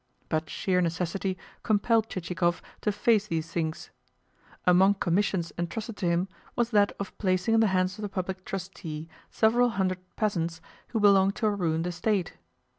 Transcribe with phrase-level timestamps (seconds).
[0.29, 3.91] But sheer necessity compelled Chichikov to face these things.
[4.65, 8.43] Among commissions entrusted to him was that of placing in the hands of the Public
[8.43, 12.33] Trustee several hundred peasants who belonged to a ruined estate.